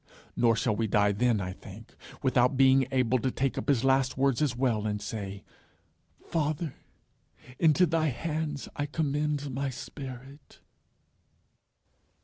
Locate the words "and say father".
4.87-6.73